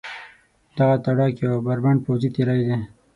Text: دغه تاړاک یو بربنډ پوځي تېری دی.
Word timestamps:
دغه 0.77 0.95
تاړاک 1.05 1.33
یو 1.45 1.55
بربنډ 1.67 1.99
پوځي 2.05 2.29
تېری 2.35 2.59
دی. 2.67 2.77